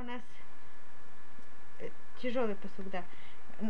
[0.00, 0.22] у нас
[1.78, 1.90] э,
[2.22, 3.04] тяжелый посуд, да.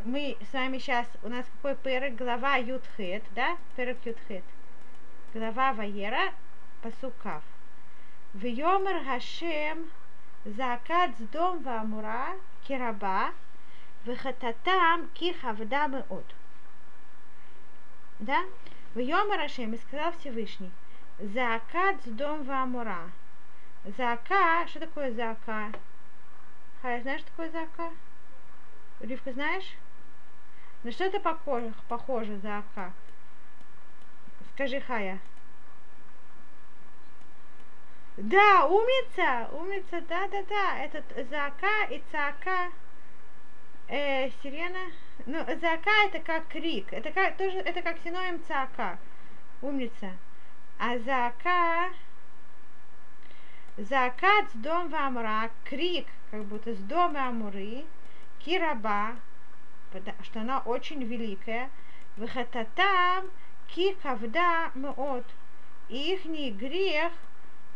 [0.05, 2.15] Мы с вами сейчас, у нас какой перек?
[2.15, 3.57] Глава Ютхет, да?
[3.77, 4.45] Перек Ютхет.
[5.35, 6.33] Глава Ваера,
[6.83, 7.43] посукав.
[8.33, 9.91] В Йомер Хашем
[10.45, 13.33] Закат дом Вамура Кираба
[14.05, 16.35] Вехататам Кихавда Меот.
[18.21, 18.45] Да?
[18.95, 20.71] В Йомер Хашем сказал Всевышний.
[21.19, 23.11] Закат дом Вамура.
[23.97, 25.73] Зака, что такое зака?
[26.83, 27.91] Хая, знаешь, что такое зака?
[29.01, 29.77] Ривка, знаешь?
[30.83, 32.93] На что это похоже, похоже зака?
[34.55, 35.19] Скажи, Хая.
[38.17, 40.79] Да, умница, умница, да, да, да.
[40.79, 42.71] Это зака и цака,
[43.89, 44.91] э, сирена.
[45.27, 48.99] Ну, зака это как крик, это как тоже, это как синоним цака.
[49.61, 50.13] Умница.
[50.79, 51.91] А зака
[53.89, 57.87] Закат с дом Вамра, крик, как будто с дома Амуры,
[58.39, 59.17] Кираба,
[60.23, 61.71] что она очень великая,
[62.19, 63.31] Выхататам,
[63.69, 65.25] Ки Кавда Меот,
[65.89, 67.11] и ихний грех,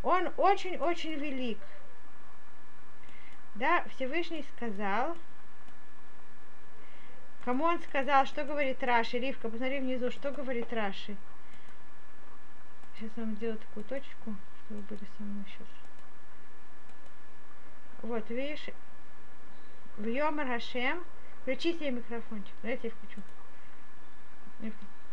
[0.03, 1.59] он очень-очень велик.
[3.55, 5.17] Да, Всевышний сказал,
[7.47, 11.17] кому он сказал, что говорит Раши, Ривка, посмотри внизу, что говорит Раши.
[12.95, 14.35] Сейчас вам сделаю такую точку,
[14.67, 15.84] чтобы вы были со мной сейчас.
[18.05, 18.67] Вот, видишь,
[19.97, 21.03] в Йомар Хашем,
[21.41, 22.53] включи себе микрофончик.
[22.61, 23.23] Давайте я включу.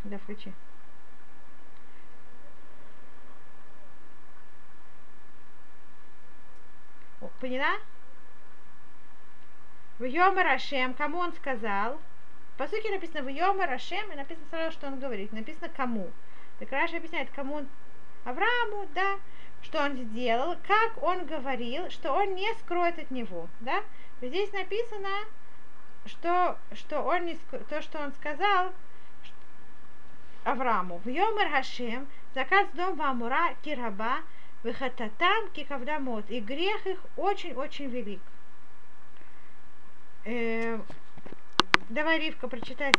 [0.04, 0.52] Да, включи.
[7.22, 7.78] О, поняла?
[9.98, 11.98] В Йомар Хашем, кому он сказал?
[12.58, 15.32] По сути написано в Йомар Хашем, и написано сразу, что он говорит.
[15.32, 16.12] Написано кому.
[16.60, 17.68] Так Раша объясняет, кому он
[18.26, 19.18] Аврааму, да,
[19.64, 23.84] что он сделал, как он говорил, что он не скроет от него, да?
[24.22, 25.10] Здесь написано,
[26.06, 27.36] что, что он не,
[27.70, 28.72] то, что он сказал
[30.44, 34.18] Аврааму, в Йомер Хашем, заказ дом Вамура Кираба,
[34.64, 38.22] выхататам кикавдамот, и грех их очень-очень велик.
[40.26, 40.80] Э,
[41.90, 42.92] давай, Ривка, прочитай.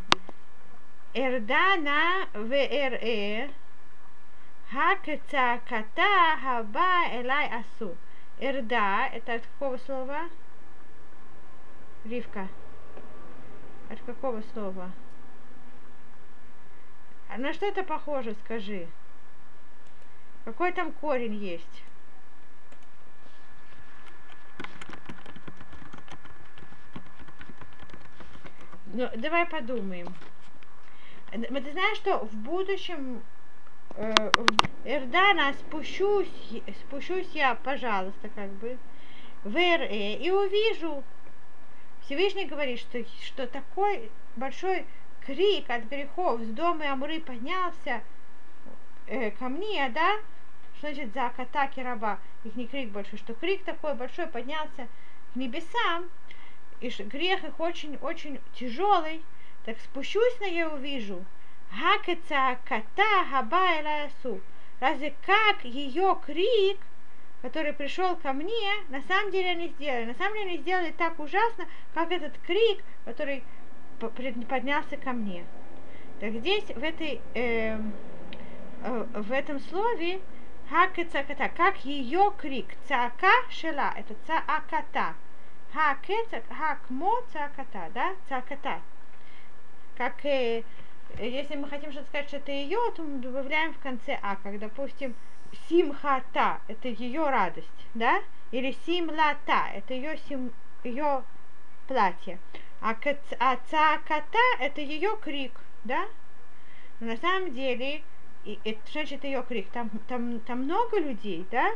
[1.14, 2.52] Эрдана в
[4.72, 7.96] РЭ, Хакецаката хаба элай асу.
[8.40, 10.30] Эрда, это от какого слова?
[12.04, 12.48] Ривка.
[13.90, 14.90] От какого слова?
[17.36, 18.88] На что это похоже, скажи?
[20.44, 21.84] Какой там корень есть?
[28.86, 30.14] Ну, давай подумаем.
[31.30, 33.22] Ты знаешь, что в будущем
[34.84, 38.78] Эрдана спущусь, спущусь я, пожалуйста, как бы,
[39.44, 41.02] в РЭ и увижу.
[42.02, 44.86] Всевышний говорит, что, что такой большой
[45.26, 48.02] крик от грехов с дома Амуры поднялся
[49.06, 50.16] э, ко мне, да?
[50.78, 52.18] Что значит за катаки раба?
[52.44, 54.88] Их не крик большой, что крик такой большой поднялся
[55.32, 56.08] к небесам,
[56.80, 59.22] и грех их очень-очень тяжелый,
[59.64, 61.24] так спущусь на я увижу,
[61.78, 64.40] Хакеца кота хаба эласу.
[64.80, 66.78] Разве как ее крик,
[67.40, 70.06] который пришел ко мне, на самом деле они сделали.
[70.06, 73.44] На самом деле они сделали так ужасно, как этот крик, который
[74.48, 75.44] поднялся ко мне.
[76.20, 77.78] Так здесь в этой э,
[78.84, 80.20] э, в этом слове
[80.70, 85.14] хакецаката, как ее крик, цака шела, это цааката,
[85.72, 88.80] хакецак, хакмо цааката, да, цааката,
[89.96, 90.62] как э,
[91.18, 94.58] если мы хотим что-то сказать, что это ее, то мы добавляем в конце а, как,
[94.58, 95.14] допустим,
[95.68, 100.52] симхата, это ее радость, да, или симлата, это ее, сим,
[100.84, 101.22] ее
[101.86, 102.38] платье,
[102.80, 102.96] а,
[103.38, 105.52] а цаката, это ее крик,
[105.84, 106.06] да,
[107.00, 108.02] но на самом деле,
[108.44, 111.74] и, это значит ее крик, там, там, там много людей, да,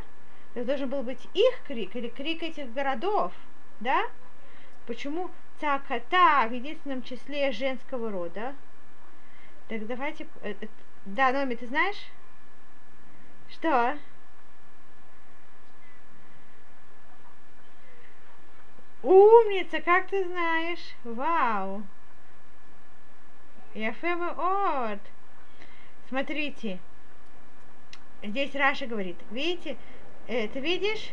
[0.55, 3.33] это должен был быть их крик или крик этих городов,
[3.79, 4.05] да,
[4.87, 5.29] почему
[5.59, 8.55] цаката в единственном числе женского рода,
[9.67, 10.27] так давайте...
[10.43, 10.67] Э, э,
[11.05, 12.07] да, Номи, ты знаешь?
[13.49, 13.97] Что?
[19.03, 20.95] Умница, как ты знаешь?
[21.03, 21.83] Вау!
[23.73, 24.99] Я от.
[26.07, 26.79] Смотрите.
[28.23, 29.17] Здесь Раша говорит.
[29.31, 29.77] Видите?
[30.27, 31.11] Э, ты видишь?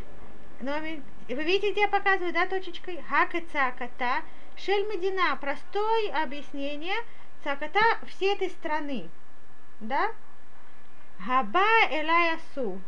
[0.61, 3.03] Номи, вы видите, где я показываю, да, точечкой?
[3.03, 4.23] Хака цаката.
[4.57, 5.37] Шель Медина.
[5.41, 6.97] Простое объяснение–
[7.45, 9.09] цаката всей этой страны.
[9.81, 10.11] Да?
[11.25, 12.81] Хаба Элаясу.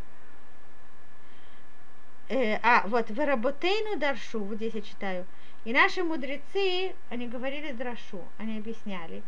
[2.29, 5.27] э, а, вот, в Даршу, вот здесь я читаю,
[5.65, 9.23] и наши мудрецы, они говорили драшу, они объясняли.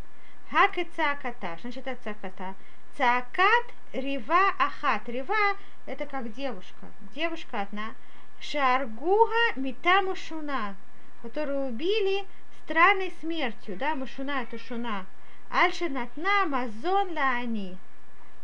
[0.50, 1.58] Хак и цаката.
[1.58, 2.54] Что значит это цаката?
[2.96, 5.08] Цакат рива ахат.
[5.08, 6.86] Рива это как девушка.
[7.14, 7.94] Девушка одна.
[8.40, 10.74] Шаргуга митаму шуна,
[11.22, 12.24] которую убили
[12.64, 13.76] странной смертью.
[13.76, 15.06] Да, мушуна это шуна.
[15.50, 17.76] Альша натна мазон лаани.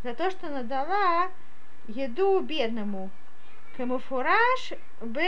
[0.03, 1.29] За то, что она дала
[1.87, 3.09] еду бедному.
[3.77, 5.21] Камуфураж б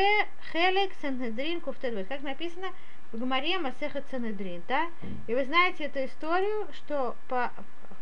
[0.52, 2.08] хелек санедрин куфтедвет.
[2.08, 2.68] Как написано
[3.12, 4.88] в Гмаре Масеха Санедрин, да?
[5.28, 7.52] И вы знаете эту историю, что по,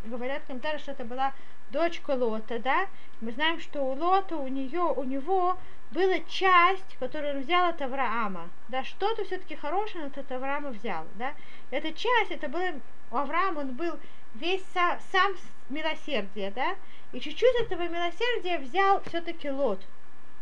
[0.06, 1.32] говорят комментарии, что это была
[1.70, 2.86] дочка Лота, да?
[3.20, 5.56] Мы знаем, что у Лота, у нее, у него
[5.90, 8.48] была часть, которую он взял от Авраама.
[8.68, 11.34] Да, что-то все-таки хорошее он от Авраама взял, да?
[11.70, 12.72] Эта часть, это было,
[13.10, 13.98] у Авраама он был
[14.34, 15.32] весь сам, сам
[15.68, 16.76] милосердие, да?
[17.12, 19.80] И чуть-чуть этого милосердия взял все-таки Лот,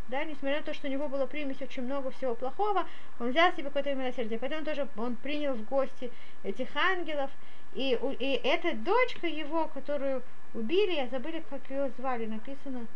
[0.09, 2.87] да, несмотря на то, что у него было примесь очень много всего плохого,
[3.19, 4.39] он взял себе какое-то милосердие.
[4.39, 6.11] Поэтому тоже он принял в гости
[6.43, 7.31] этих ангелов.
[7.75, 10.23] И, и эта дочка его, которую
[10.55, 12.87] убили, я забыла, как ее звали, написано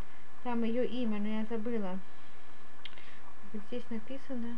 [0.45, 1.99] там ее имя, но я забыла.
[3.53, 4.57] Вот здесь написано.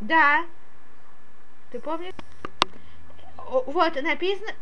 [0.00, 0.44] Да.
[1.70, 2.14] Ты помнишь?
[3.36, 4.52] Вот, написано,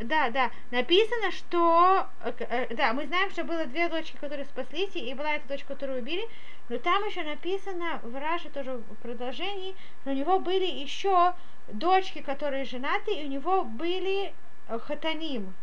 [0.00, 4.94] да, да, написано, что, э, э, да, мы знаем, что было две дочки, которые спаслись,
[4.94, 6.26] и была эта дочка, которую убили,
[6.68, 11.34] но там еще написано в Раше тоже в продолжении, что у него были еще
[11.68, 14.32] дочки, которые женаты, и у него были
[14.68, 15.54] э, хатаним,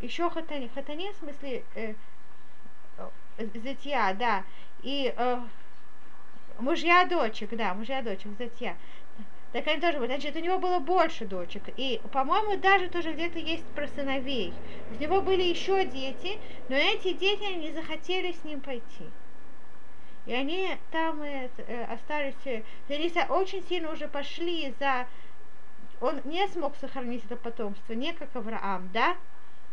[0.00, 1.94] еще хатаним, хатаним в смысле э,
[3.38, 4.44] зятья, да,
[4.82, 5.40] и э,
[6.58, 8.76] мужья дочек, да, мужья дочек, зятья
[9.54, 11.62] так они тоже, значит, у него было больше дочек.
[11.76, 14.52] И, по-моему, даже тоже где-то есть про сыновей.
[14.90, 19.04] У него были еще дети, но эти дети не захотели с ним пойти.
[20.26, 25.06] И они там э, э остались, э, они очень сильно уже пошли за...
[26.00, 29.16] Он не смог сохранить это потомство, не как Авраам, да?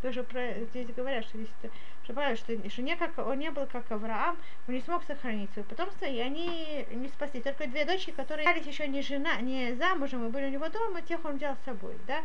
[0.03, 1.71] Тоже про, здесь говорят, что здесь
[2.11, 4.37] что, что, что не как, он не был как Авраам,
[4.67, 7.41] он не смог сохранить свое потомство, и они не спасли.
[7.41, 11.01] Только две дочки, которые остались еще не жена, не замужем, и были у него дома,
[11.01, 12.23] тех он взял с собой, да.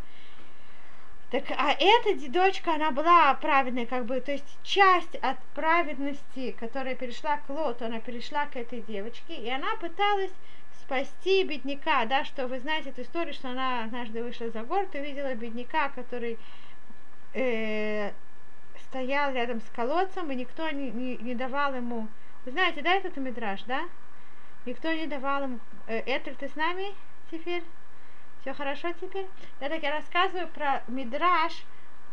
[1.31, 6.94] Так, а эта дочка, она была праведной, как бы, то есть часть от праведности, которая
[6.94, 10.31] перешла к Лоту, она перешла к этой девочке, и она пыталась
[10.83, 15.00] спасти бедняка, да, что вы знаете эту историю, что она однажды вышла за город и
[15.00, 16.38] увидела бедняка, который
[17.35, 18.12] э,
[18.88, 22.09] стоял рядом с колодцем, и никто не, не, не давал ему...
[22.44, 23.85] Вы знаете, да, этот мидраж, да?
[24.65, 25.59] Никто не давал ему...
[25.87, 26.94] Э, это ты с нами
[27.31, 27.65] теперь?
[28.41, 29.27] Все хорошо теперь?
[29.61, 31.65] Я так я рассказываю про мидраж,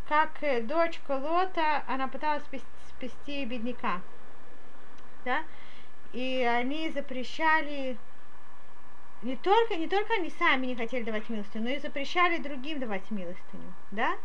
[0.08, 4.00] как э, дочка Лота, она пыталась спасти, спасти бедняка.
[5.24, 5.42] Да?
[6.12, 7.96] И они запрещали
[9.22, 13.10] не только, не только они сами не хотели давать милостыню, но и запрещали другим давать
[13.10, 14.16] милостыню, да?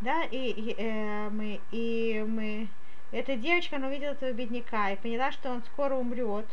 [0.00, 2.68] Да, и, и э, мы, и мы,
[3.12, 6.46] эта девочка, она увидела этого бедняка и поняла, что он скоро умрет,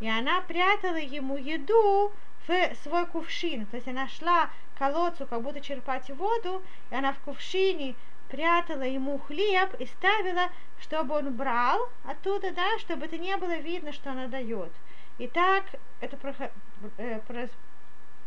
[0.00, 2.12] и она прятала ему еду
[2.46, 7.12] в свой кувшин, то есть она шла к колодцу, как будто черпать воду, и она
[7.12, 7.94] в кувшине
[8.28, 13.92] прятала ему хлеб и ставила, чтобы он брал оттуда, да, чтобы это не было видно,
[13.92, 14.72] что она дает.
[15.18, 15.64] И так
[16.00, 16.34] это про,
[16.98, 17.48] э, про,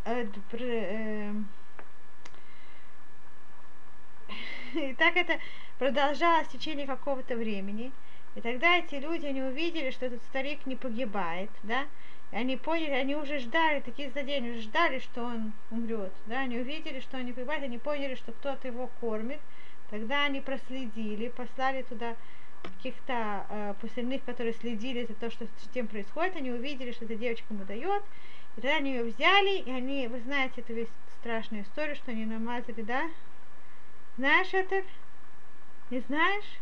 [0.05, 1.34] э, про, э,
[4.74, 5.39] И так это
[5.77, 7.91] продолжалось в течение какого-то времени.
[8.36, 11.88] И тогда эти люди, они увидели, что этот старик не погибает, да,
[12.31, 16.59] и они поняли, они уже ждали, такие злодеи, уже ждали, что он умрет, да, они
[16.59, 19.39] увидели, что он не погибает, они поняли, что кто-то его кормит,
[19.89, 22.15] тогда они проследили, послали туда
[22.62, 27.15] каких-то э, посыльных, которые следили за то, что с тем происходит, они увидели, что эта
[27.15, 28.03] девочка ему дает,
[28.57, 32.25] и тогда они ее взяли, и они, вы знаете эту весь страшную историю, что они
[32.25, 33.09] намазали, да,
[34.19, 34.83] знаешь это?
[35.91, 36.59] Не знаешь?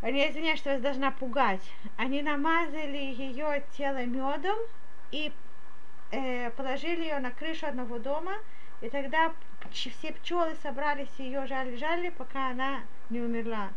[0.00, 1.70] Я извиняюсь, что вас должна пугать.
[1.98, 4.56] Они намазали ее тело медом
[5.10, 5.32] и
[6.12, 8.36] э, положили ее на крышу одного дома,
[8.80, 9.34] и тогда
[9.70, 13.68] все пчелы собрались ее жали-жали, пока она не умерла.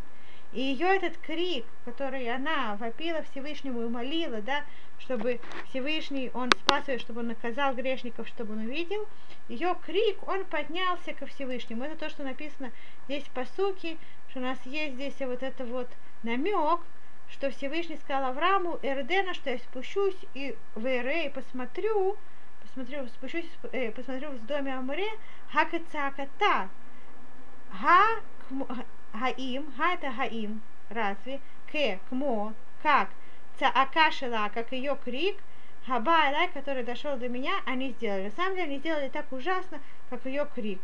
[0.54, 4.64] И ее этот крик, который она вопила Всевышнему и молила, да,
[5.00, 5.40] чтобы
[5.70, 9.08] Всевышний, он спас ее, чтобы он наказал грешников, чтобы он увидел,
[9.50, 11.84] ее крик, он поднялся ко Всевышнему.
[11.84, 12.72] Это то, что написано
[13.06, 13.98] здесь по суке,
[14.30, 15.90] что у нас есть здесь вот это вот
[16.24, 16.80] намек,
[17.30, 22.18] что Всевышний сказал Аврааму, Эрдена, что я спущусь и в Эре и посмотрю,
[22.62, 25.10] посмотрю, спущусь, э, посмотрю в доме Амуре,
[25.52, 26.70] хакацаката,
[27.70, 28.22] ха,
[29.14, 31.40] гаим, га это гаим, разве,
[31.72, 33.10] к, кмо, как,
[33.60, 35.38] цаака шела, как ее крик,
[35.86, 38.26] хаба алай, который дошел до меня, они сделали.
[38.26, 40.82] На самом деле они сделали так ужасно, как ее крик.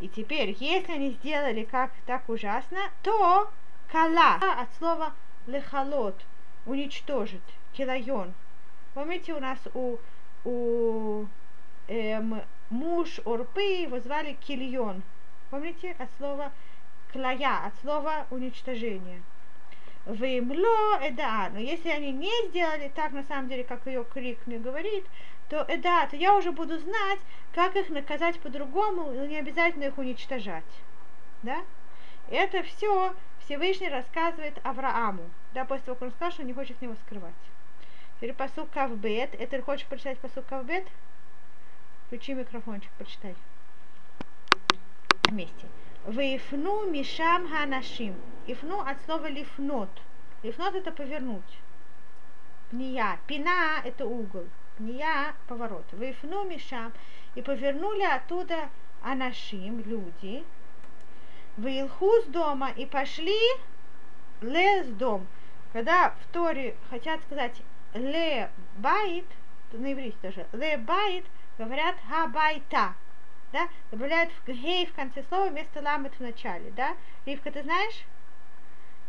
[0.00, 3.50] И теперь, если они сделали как так ужасно, то
[3.90, 5.12] кала от слова
[5.46, 6.20] лехалот,
[6.66, 7.40] уничтожить,
[7.72, 8.32] килайон.
[8.94, 9.98] Помните, у нас у,
[10.44, 11.26] у
[11.88, 15.02] эм, муж Орпы его звали Кильон.
[15.50, 16.52] Помните, от слова
[17.12, 19.22] клая, от слова уничтожение.
[20.06, 21.50] Вымло эда.
[21.52, 25.04] Но если они не сделали так, на самом деле, как ее крик мне говорит,
[25.48, 27.18] то эда, то я уже буду знать,
[27.54, 30.64] как их наказать по-другому, но не обязательно их уничтожать.
[31.42, 31.58] Да?
[32.30, 33.14] Это все
[33.44, 37.34] Всевышний рассказывает Аврааму, да, после того, как он сказал, что не хочет с него скрывать.
[38.16, 39.34] Теперь посук Кавбет.
[39.34, 40.86] Это ты хочешь прочитать посук Кавбет?
[42.06, 43.34] Включи микрофончик, прочитай.
[45.28, 45.66] Вместе.
[46.06, 48.14] Вейфну мишам ханашим.
[48.46, 49.90] Ифну от слова лифнот.
[50.42, 51.58] Лифнот это повернуть.
[52.70, 53.18] Пния.
[53.26, 54.46] Пина это угол.
[54.78, 55.84] Пния поворот.
[55.92, 56.92] Вейфну мишам.
[57.34, 58.70] И повернули оттуда
[59.02, 60.44] анашим, люди.
[61.56, 63.38] Вейлху с дома и пошли
[64.40, 65.26] лес дом.
[65.72, 67.60] Когда в Торе хотят сказать
[67.92, 69.26] לבית,
[69.72, 71.24] на иврите тоже, לבית,
[71.58, 72.94] говорят הביתה
[73.52, 76.96] да, добавляют хей в конце слова вместо ламед в начале, да.
[77.26, 78.04] Ривка, ты знаешь?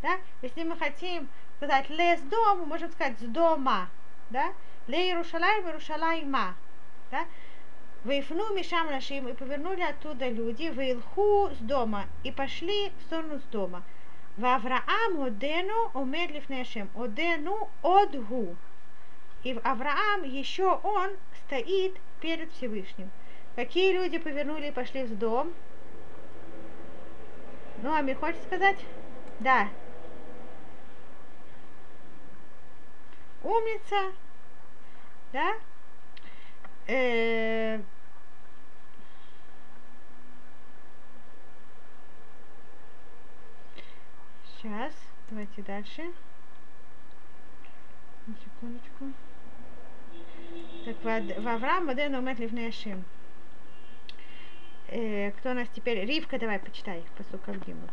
[0.02, 0.18] Да?
[0.42, 3.90] Если мы хотим сказать לסדום, мы можем сказать סדומה,
[4.30, 4.54] да.
[4.88, 6.56] לירושלים, ירושלימה,
[7.12, 7.26] да.
[8.04, 13.84] ויפנו משם האנשים и повернули оттуда люди, וילכו סדומה и пошли в сторону Сдома.
[14.38, 16.90] В Авраам Одену умедлив Нешем.
[16.96, 18.56] Одену Одгу.
[19.44, 21.12] И в Авраам еще он
[21.46, 23.12] стоит перед Всевышним.
[23.56, 25.54] Какие люди повернули и пошли в дом?
[27.82, 28.78] Ну, а мне хочешь сказать?
[29.40, 29.68] Да.
[33.44, 34.14] Умница.
[35.34, 35.54] Да?
[36.88, 37.80] Э
[44.62, 44.94] Сейчас,
[45.30, 46.04] давайте дальше.
[48.44, 49.12] Секундочку.
[50.86, 53.04] Так, в Авраам Маден умет Ливнешим.
[54.94, 56.06] Э, кто у нас теперь?
[56.06, 57.88] Ривка, давай, почитай, посука в Гиму.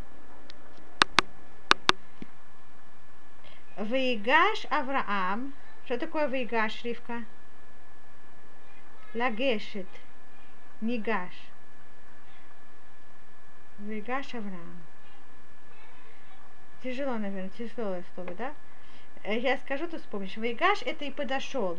[3.76, 5.54] Вейгаш Авраам.
[5.84, 7.22] Что такое Вейгаш, Ривка?
[9.14, 9.86] Лагешет.
[10.80, 11.34] Нигаш.
[13.78, 14.82] Вейгаш Авраам.
[16.82, 18.54] Тяжело, наверное, тяжелое слово, да?
[19.22, 20.36] Э, я скажу, ты вспомнишь.
[20.36, 21.78] Вейгаш это и подошел.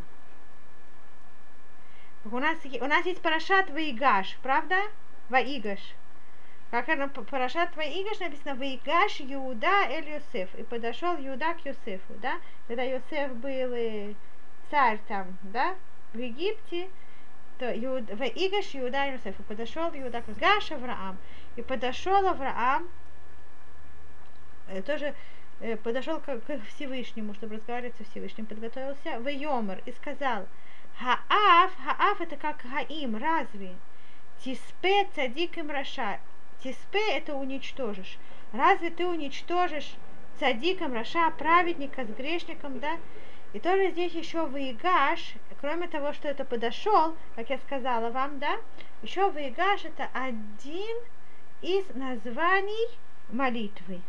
[2.23, 4.77] У нас, у нас есть парашат Вейгаш, правда?
[5.29, 5.79] Ваигаш.
[6.71, 10.53] Как оно Парашат Ваигаш написано Ваигаш Иуда Эль Йосеф.
[10.55, 12.39] И подошел Иуда к Йосефу, да?
[12.67, 14.13] Когда Йосеф был э,
[14.69, 15.75] царь там, да,
[16.13, 16.89] в Египте,
[17.57, 19.39] то Иуда, Ваигаш Иуда Эль Йосеф.
[19.39, 21.17] И подошел Иуда к Гаш Авраам.
[21.55, 22.87] И подошел Авраам,
[24.67, 25.13] э, тоже
[25.61, 30.47] э, подошел к, к Всевышнему, чтобы разговаривать со Всевышним, подготовился в Йомер и сказал,
[30.99, 33.75] Хаав, Хаав это как Хаим, разве?
[34.43, 36.19] Тиспе цадик им раша.
[36.63, 38.17] Тиспе это уничтожишь.
[38.53, 39.95] Разве ты уничтожишь
[40.39, 42.97] цадиком раша, праведника с грешником, да?
[43.53, 48.57] И тоже здесь еще выигаш, кроме того, что это подошел, как я сказала вам, да,
[49.01, 50.97] еще выигаш это один
[51.61, 52.97] из названий
[53.29, 54.01] молитвы.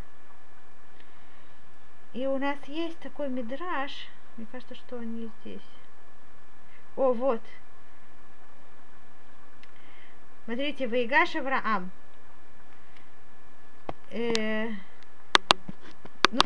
[2.13, 5.61] И у нас есть такой мидраж, мне кажется, что он не здесь.
[6.97, 7.41] О, вот,
[10.45, 11.91] Смотрите, Ваигаш Авраам.
[14.11, 14.69] Э,
[16.31, 16.41] ну,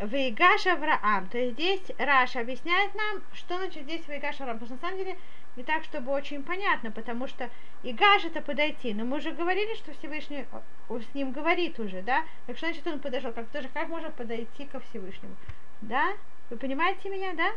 [0.00, 1.28] Ваигаш Авраам.
[1.28, 4.58] То есть здесь Раша объясняет нам, что значит здесь Ваигаш Авраам.
[4.58, 5.18] Потому что на самом деле
[5.56, 7.48] не так, чтобы очень понятно, потому что
[7.84, 8.92] Игаш это подойти.
[8.92, 10.46] Но мы уже говорили, что Всевышний
[10.88, 12.24] с ним говорит уже, да?
[12.46, 13.32] Так что значит он подошел?
[13.32, 15.36] Как тоже как можно подойти ко Всевышнему?
[15.80, 16.14] Да?
[16.50, 17.52] Вы понимаете меня, да?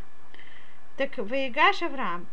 [0.98, 2.28] Так Ваигаш Авраам.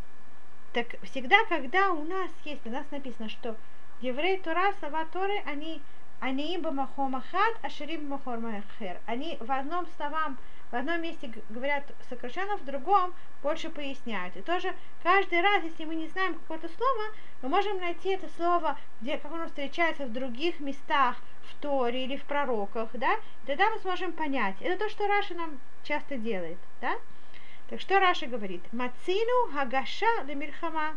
[0.74, 3.56] Так всегда, когда у нас есть, у нас написано, что
[4.00, 5.80] евреи Тора, слова Торы, они
[6.18, 8.98] עניים במקום אחד, עשירים במקום אחר.
[9.06, 10.36] Они в одном словам,
[10.72, 14.36] в одном месте говорят сокращенно, в другом больше поясняют.
[14.36, 17.04] И тоже каждый раз, если мы не знаем какое-то слово,
[17.42, 21.18] мы можем найти это слово, где, как оно встречается в других местах,
[21.50, 24.56] в Торе или в пророках, да, и тогда мы сможем понять.
[24.60, 26.96] Это то, что Раши нам часто делает, да.
[27.68, 28.62] Так что Раши говорит?
[28.72, 30.96] מצינו הגשה למלחמה.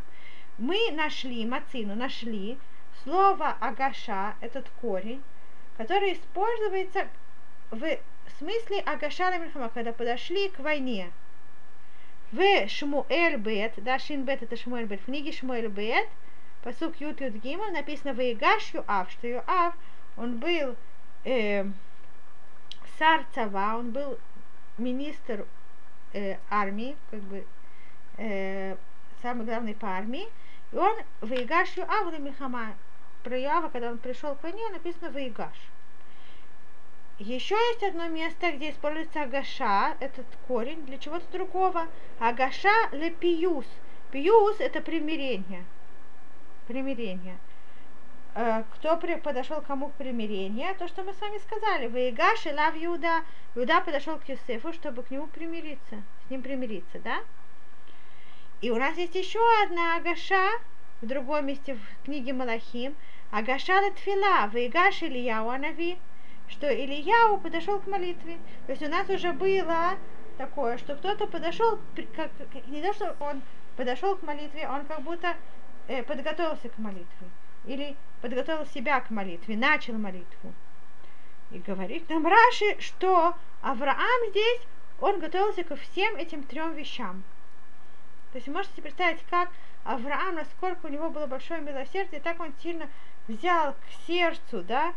[0.58, 2.58] Мы нашли, мацину, нашли
[3.04, 5.24] слово агаша, этот корень,
[5.78, 7.08] который используется
[7.72, 7.98] в
[8.40, 11.12] смысле Агашала Мильхама, когда подошли к войне.
[12.32, 16.08] В Шмуэль Бет, да, Шин Бет это Шмуэль Бет, в книге Шмуэль Бет,
[16.64, 19.74] посук Ют Ют Гимов, написано Ваигаш Юав, что Юав,
[20.18, 20.76] он был
[21.24, 21.66] э,
[22.98, 24.20] царь Цава, он был
[24.78, 25.46] министр
[26.14, 27.46] э, армии, как бы
[28.18, 28.76] э,
[29.22, 30.28] самый главный по армии,
[30.72, 32.76] и он Ваигаш Юав Мильхама,
[33.24, 35.58] про Юава, когда он пришел к войне, написано Ваигаш.
[37.20, 41.88] Еще есть одно место, где используется агаша, этот корень, для чего-то другого.
[42.20, 43.66] Агаша ле пиюс.
[44.12, 45.66] Пиюс это примирение.
[46.68, 47.38] Примирение.
[48.40, 50.76] Э, кто подошел кому к примирению?
[50.76, 51.88] То, что мы с вами сказали.
[51.88, 53.24] Ваигаш и лав Иуда.
[53.56, 56.04] Иуда подошел к Юсефу, чтобы к нему примириться.
[56.28, 57.22] С ним примириться, да?
[58.62, 60.52] И у нас есть еще одна агаша
[61.02, 62.96] в другом месте в книге Малахим.
[63.32, 64.48] Агаша латфила.
[64.54, 65.98] Ваигаш Ильяу Анави
[66.48, 68.38] что Ильяу подошел к молитве.
[68.68, 69.98] То есть у нас уже было
[70.38, 71.80] такое, что кто-то подошел,
[72.16, 72.30] как,
[72.68, 73.42] не то, что он
[73.76, 75.36] подошел к молитве, он как будто
[75.88, 77.28] э, подготовился к молитве.
[77.66, 80.54] Или подготовил себя к молитве, начал молитву.
[81.52, 84.62] И говорит нам Раши, что Авраам здесь,
[85.00, 87.24] он готовился ко всем этим трем вещам.
[88.32, 89.50] То есть можете представить, как
[89.84, 92.90] Авраам, насколько у него было большое милосердие, так он сильно
[93.28, 94.94] взял к сердцу, да,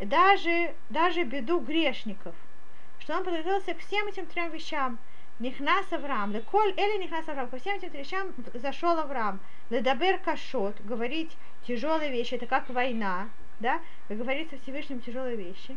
[0.00, 2.34] даже, даже беду грешников,
[2.98, 4.98] что он подготовился к всем этим трем вещам.
[5.40, 9.40] Нихнас Авраам, леколь или Нихнас Авраам, ко всем этим вещам зашел Авраам.
[9.70, 13.28] Ледабер кашот, говорить тяжелые вещи, это как война,
[13.60, 15.76] да, как говорится Всевышним тяжелые вещи.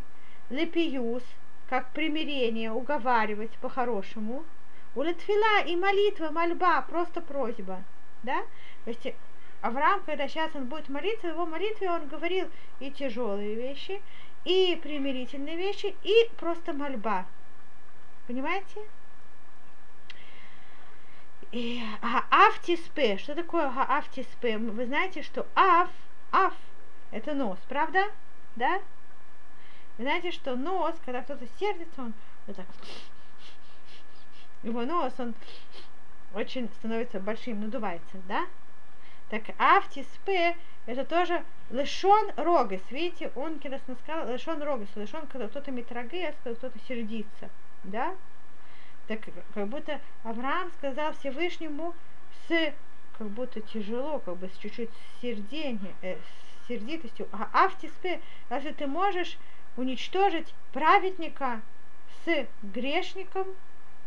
[0.50, 1.24] Лепиюс,
[1.70, 4.46] как примирение, уговаривать по-хорошему.
[4.96, 7.84] У Литфила и молитва, мольба, просто просьба,
[8.24, 8.42] да.
[8.86, 9.08] То есть
[9.62, 12.48] Авраам, когда сейчас он будет молиться, в его молитве он говорил
[12.80, 14.02] и тяжелые вещи,
[14.46, 17.26] и примирительные вещи, и просто мольба.
[18.28, 18.82] Понимаете?
[21.52, 23.18] И Гаавтиспе.
[23.18, 24.58] Что такое Гаавтиспе?
[24.58, 25.90] Вы знаете, что Ав,
[26.32, 26.54] Ав,
[27.12, 28.06] это нос, правда?
[28.56, 28.82] Да?
[29.98, 32.14] Вы знаете, что нос, когда кто-то сердится, он
[32.46, 32.66] вот так.
[34.64, 35.34] Его нос, он
[36.34, 38.46] очень становится большим, надувается, да?
[39.30, 40.56] Так автиспе
[40.86, 42.82] это тоже лишен рогес.
[42.90, 47.50] Видите, он когда сказал лишен рогес, лишен, когда кто-то митрагес, когда кто-то сердится.
[47.84, 48.16] Да?
[49.08, 49.22] Так
[49.54, 51.96] как будто Авраам сказал Всевышнему
[52.48, 52.74] с
[53.18, 54.92] как будто тяжело, как бы с чуть-чуть
[55.22, 57.28] сердение, э, с сердитостью.
[57.32, 59.38] А автиспе, разве ты можешь
[59.76, 61.62] уничтожить праведника
[62.26, 63.48] с грешником?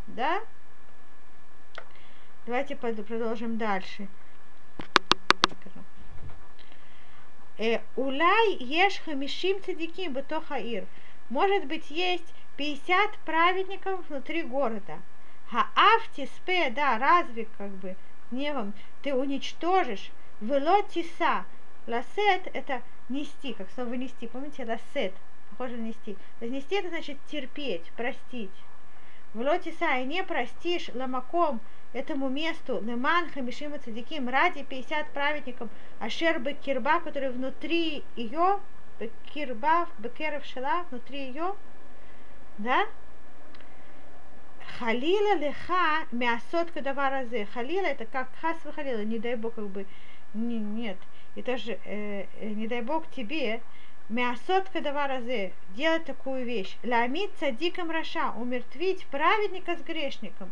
[0.06, 0.42] Да?
[2.46, 4.08] Давайте продолжим дальше.
[7.96, 10.86] Улай ешь хамишим цадиким бетохаир.
[11.28, 14.98] Может быть, есть 50 праведников внутри города.
[15.50, 17.96] Хаавти спе, да, разве как бы
[18.30, 20.10] гневом ты уничтожишь
[20.42, 21.46] велотиса.
[21.86, 24.26] Ласет это нести, как слово нести.
[24.26, 25.14] Помните, ласет,
[25.48, 26.18] похоже на нести.
[26.42, 28.50] Нести это значит терпеть, простить.
[29.32, 31.62] Велотиса и не простишь ламаком
[31.94, 38.60] этому месту Неман Хамишима Цадиким ради 50 праведников Ашер Бекирба, который внутри ее,
[38.98, 41.54] Бекирба, Бекеров Шела, внутри ее,
[42.58, 42.86] да?
[44.78, 47.46] Халила леха мясот кадаваразе.
[47.52, 49.86] Халила это как хас халила, не дай бог как бы,
[50.34, 50.96] не, нет.
[51.34, 53.60] И тоже, э, э, не дай бог тебе,
[54.08, 56.76] мясот кадаваразе, делать такую вещь.
[56.82, 60.50] Ламит цадиком раша, умертвить праведника с грешником.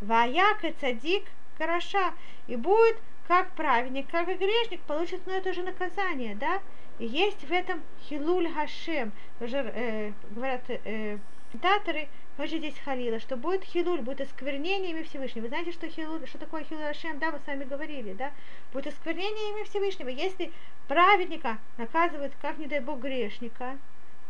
[0.00, 1.24] Ваяк и цадик
[1.58, 2.14] хороша.
[2.46, 6.60] И будет как праведник, как и грешник получит на это же наказание, да?
[6.98, 9.12] И есть в этом хилуль хашем.
[9.38, 11.18] Тоже э, говорят э,
[11.54, 15.42] комментаторы, тоже здесь халила, что будет хилуль, будет осквернение имя Всевышнего.
[15.42, 17.18] Вы знаете, что, хилуль, что такое хилуль хашем?
[17.18, 18.32] Да, вы сами говорили, да?
[18.72, 20.08] Будет осквернение имя Всевышнего.
[20.08, 20.52] Если
[20.88, 23.78] праведника наказывают, как, не дай Бог, грешника,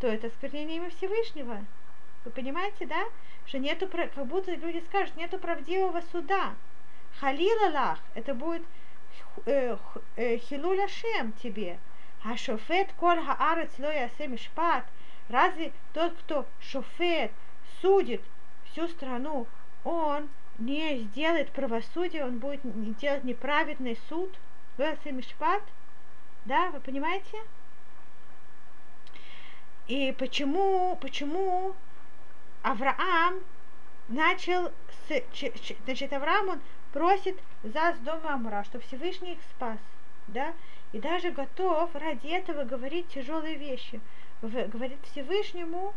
[0.01, 1.65] то это осквернение имя Всевышнего.
[2.25, 3.05] Вы понимаете, да?
[3.47, 6.55] Что нету, как будто люди скажут, нету правдивого суда.
[7.21, 8.63] Халилалах, это будет
[9.47, 9.77] э,
[10.17, 11.79] э, хилуля шем тебе.
[12.23, 14.85] А шофет коль хаарец ло ясе мишпат.
[15.29, 17.33] Разве тот, кто шофет,
[17.81, 18.23] судит
[18.71, 19.47] всю страну,
[19.85, 22.61] он не сделает правосудие, он будет
[22.99, 24.35] делать неправедный суд,
[24.79, 25.63] мишпат?
[26.45, 27.39] Да, вы понимаете?
[29.87, 31.75] И почему, почему
[32.63, 33.41] Авраам
[34.09, 34.73] начал,
[35.09, 35.23] с,
[35.85, 36.61] значит, Авраам, он
[36.93, 39.79] просит за дома Амура, чтобы Всевышний их спас,
[40.29, 40.55] да,
[40.93, 44.01] и даже готов ради этого говорить тяжелые вещи.
[44.43, 45.95] Говорит Всевышнему,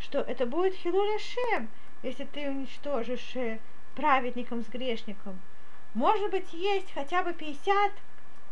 [0.00, 1.68] что это будет Хилуля Шем,
[2.02, 3.58] если ты уничтожишь э,
[3.94, 5.40] праведником с грешником.
[5.94, 7.92] Может быть, есть хотя бы 50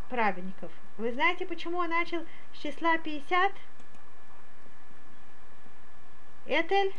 [0.08, 0.72] праведников.
[0.98, 3.52] Вы знаете, почему он начал с числа 50?
[6.46, 6.94] Этель?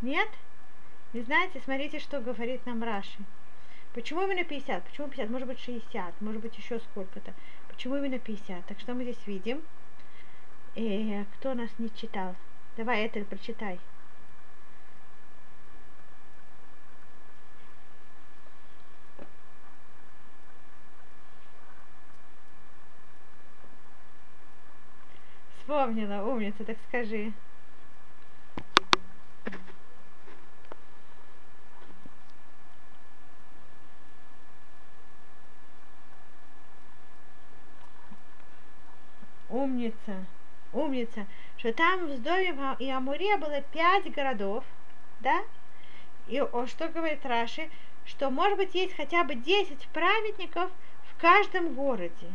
[0.00, 0.28] Нет?
[1.12, 1.60] Не знаете?
[1.64, 3.18] Смотрите, что говорит нам Раши.
[3.94, 4.84] Почему именно 50?
[4.84, 5.30] Почему 50?
[5.30, 7.32] Может быть 60, может быть еще сколько-то.
[7.68, 8.66] Почему именно 50?
[8.66, 9.62] Так что мы здесь видим?
[10.76, 12.34] Э, кто нас не читал?
[12.76, 13.78] Давай, Этель, прочитай.
[25.60, 27.32] Вспомнила, умница, так скажи.
[39.48, 40.26] Умница,
[40.74, 44.64] умница, что там в Сдоме и Амуре было пять городов,
[45.20, 45.42] да?
[46.28, 47.70] И о, что говорит Раши?
[48.04, 50.70] Что, может быть, есть хотя бы 10 праведников
[51.10, 52.26] в каждом городе,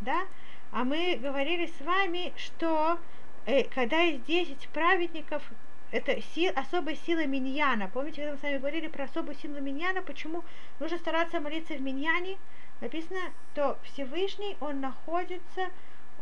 [0.00, 0.22] да?
[0.70, 2.98] А мы говорили с вами, что
[3.46, 5.42] э, когда есть 10 праведников,
[5.90, 7.90] это сил, особая сила миньяна.
[7.92, 10.42] Помните, когда мы с вами говорили про особую силу миньяна, почему
[10.80, 12.38] нужно стараться молиться в миньяне?
[12.80, 13.20] Написано,
[13.52, 15.68] что Всевышний, он находится,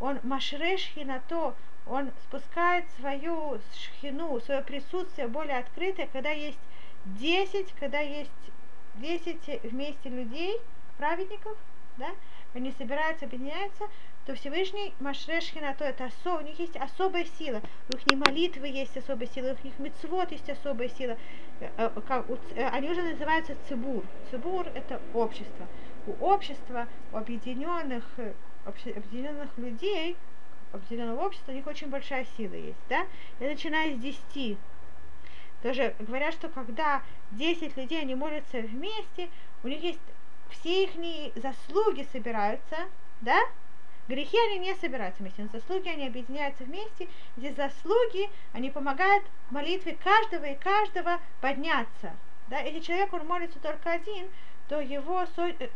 [0.01, 1.55] он машреш на то,
[1.87, 6.59] он спускает свою шхину, свое присутствие более открытое, когда есть
[7.05, 8.29] 10, когда есть
[8.95, 10.57] 10 вместе людей,
[10.97, 11.57] праведников,
[11.97, 12.09] да,
[12.53, 13.85] они собираются, объединяются,
[14.25, 18.95] то Всевышний Машрешхина, то это осо, у них есть особая сила, у них молитвы есть
[18.97, 21.17] особая сила, у них мецвод есть особая сила,
[22.71, 24.03] они уже называются цибур.
[24.29, 25.67] Цибур это общество.
[26.07, 28.03] У общества, у объединенных,
[28.65, 30.15] объединенных людей,
[30.71, 33.05] объединенного общества, у них очень большая сила есть, да?
[33.39, 34.57] И начиная с 10.
[35.61, 39.29] Тоже говорят, что когда 10 людей, они молятся вместе,
[39.63, 39.99] у них есть
[40.49, 42.87] все их заслуги собираются,
[43.21, 43.39] да?
[44.07, 47.07] Грехи они не собираются вместе, но заслуги они объединяются вместе.
[47.37, 52.13] Эти заслуги, они помогают молитве каждого и каждого подняться.
[52.49, 52.59] Да?
[52.59, 54.27] Если человек, он молится только один,
[54.67, 55.25] то его,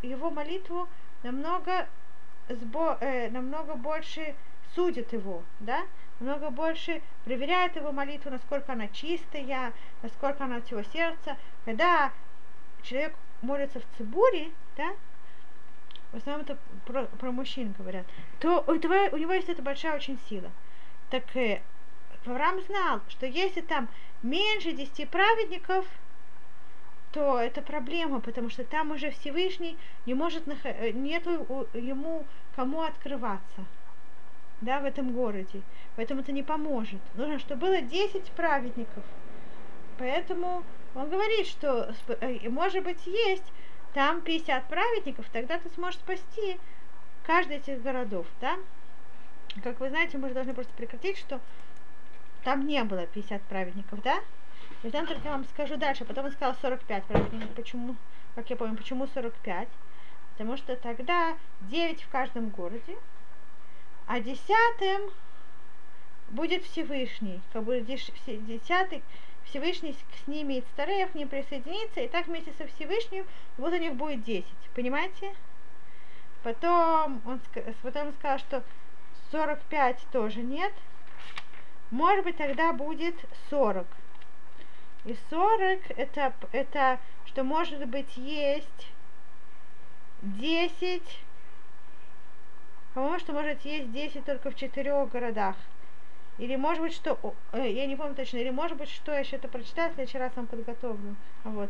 [0.02, 0.90] его молитву
[1.24, 1.88] намного,
[2.50, 4.36] сбо, э, намного больше
[4.74, 5.86] судит его, да?
[6.20, 11.38] намного больше проверяет его молитву, насколько она чистая, насколько она от всего сердца.
[11.66, 12.12] Когда
[12.84, 14.94] человек молится в цибуре, да,
[16.12, 18.06] в основном это про, про мужчин говорят,
[18.40, 20.50] то у, этого, у него есть эта большая очень сила.
[21.10, 21.62] Так э,
[22.28, 23.88] Авраам знал, что если там
[24.24, 25.86] меньше десяти праведников,
[27.16, 32.26] то это проблема, потому что там уже Всевышний не может, э, нету ему
[32.58, 33.64] кому открываться,
[34.60, 35.62] да, в этом городе.
[35.96, 37.00] Поэтому это не поможет.
[37.16, 39.06] Нужно, чтобы было 10 праведников.
[39.98, 43.50] Поэтому он говорит, что, э, может быть, есть
[43.94, 46.60] там 50 праведников, тогда ты сможешь спасти
[47.26, 48.58] каждый из этих городов, да?
[49.64, 51.40] Как вы знаете, мы же должны просто прекратить, что
[52.44, 54.20] там не было 50 праведников, да?
[54.84, 56.06] И там только я вам скажу дальше.
[56.06, 57.50] Потом он сказал 45 праведников.
[57.56, 57.96] Почему?
[58.36, 59.68] Как я помню, почему 45?
[60.32, 62.98] Потому что тогда 9 в каждом городе,
[64.06, 65.12] а десятым
[66.30, 67.42] будет Всевышний.
[67.54, 69.02] Как будет десятый,
[69.46, 73.26] Всевышний с ними из старых не присоединится, и так вместе со Всевышним
[73.58, 74.46] вот у них будет 10.
[74.74, 75.34] Понимаете?
[76.44, 77.40] Потом он,
[77.82, 78.64] потом он сказал, что
[79.32, 80.74] 45 тоже нет.
[81.92, 83.16] Может быть, тогда будет
[83.50, 83.88] 40.
[85.06, 88.88] И 40 это, это что может быть есть
[90.22, 91.02] 10.
[92.94, 95.56] По-моему, что может есть 10 только в четырех городах.
[96.38, 97.18] Или может быть, что...
[97.54, 98.38] Э, я не помню точно.
[98.38, 101.16] Или может быть, что я еще это прочитаю, в следующий раз вам подготовлю.
[101.44, 101.70] Вот.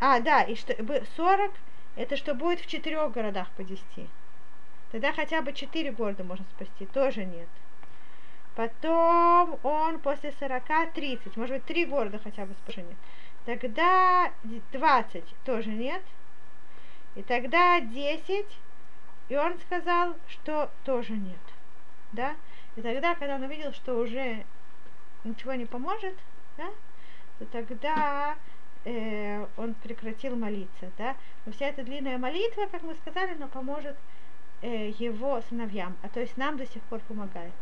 [0.00, 0.74] А, да, и что
[1.16, 1.52] 40
[1.96, 3.82] это что будет в четырех городах по 10.
[4.92, 6.86] Тогда хотя бы 4 города можно спасти.
[6.86, 7.48] Тоже нет.
[8.58, 11.36] Потом он после 40 30.
[11.36, 12.84] Может быть, 3 города хотя бы спасет.
[12.88, 12.96] Нет.
[13.46, 14.32] Тогда
[14.72, 16.02] 20 тоже нет.
[17.14, 18.46] И тогда 10.
[19.28, 21.38] И он сказал, что тоже нет.
[22.10, 22.34] Да?
[22.74, 24.44] И тогда, когда он увидел, что уже
[25.22, 26.16] ничего не поможет,
[26.56, 26.66] да,
[27.38, 28.34] то тогда
[28.84, 31.14] э, он прекратил молиться, да.
[31.46, 33.96] Но вся эта длинная молитва, как мы сказали, она поможет
[34.62, 37.52] э, его сыновьям, а то есть нам до сих пор помогает.